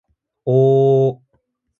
[0.45, 1.21] おおおおお